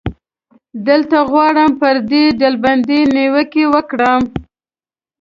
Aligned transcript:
دلته 0.87 1.17
غواړم 1.31 1.71
پر 1.81 1.95
دې 2.09 2.23
ډلبندۍ 2.39 3.01
نیوکې 3.15 3.63
وکړم. 3.73 4.21